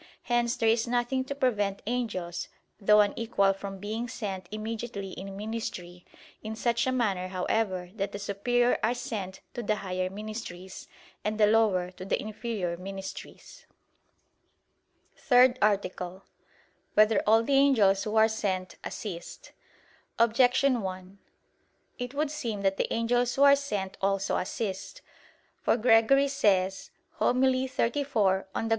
Hence 0.23 0.55
there 0.55 0.67
is 0.69 0.87
nothing 0.87 1.25
to 1.25 1.35
prevent 1.35 1.83
angels 1.85 2.47
though 2.79 3.01
unequal 3.01 3.53
from 3.53 3.77
being 3.77 4.07
sent 4.07 4.49
immediately 4.51 5.11
in 5.11 5.37
ministry, 5.37 6.07
in 6.41 6.55
such 6.55 6.87
a 6.87 6.91
manner 6.91 7.27
however 7.27 7.91
that 7.93 8.11
the 8.11 8.17
superior 8.17 8.79
are 8.81 8.95
sent 8.95 9.41
to 9.53 9.61
the 9.61 9.75
higher 9.75 10.09
ministries, 10.09 10.87
and 11.23 11.39
the 11.39 11.45
lower 11.45 11.91
to 11.91 12.03
the 12.03 12.19
inferior 12.19 12.77
ministries._______________________ 12.77 13.67
THIRD 15.19 15.59
ARTICLE 15.61 16.07
[I, 16.07 16.19
Q. 16.21 16.21
112, 16.95 16.95
Art. 16.97 17.07
3] 17.07 17.15
Whether 17.15 17.23
All 17.27 17.43
the 17.43 17.53
Angels 17.63 18.03
Who 18.05 18.15
Are 18.15 18.27
Sent, 18.27 18.77
Assist? 18.83 19.51
Objection 20.17 20.81
1: 20.81 21.19
It 21.99 22.15
would 22.15 22.31
seem 22.31 22.61
that 22.63 22.77
the 22.77 22.91
angels 22.91 23.35
who 23.35 23.43
are 23.43 23.55
sent 23.55 23.97
also 24.01 24.35
assist. 24.37 25.03
For 25.61 25.77
Gregory 25.77 26.27
says 26.27 26.89
(Hom. 27.19 27.41
xxxiv 27.43 27.95
in 27.95 28.03
Evang.) 28.07 28.69